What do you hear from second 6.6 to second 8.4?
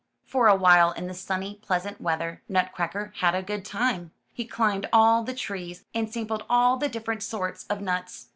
the different sorts of nuts.